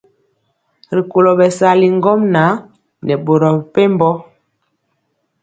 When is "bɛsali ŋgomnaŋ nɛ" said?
1.39-3.13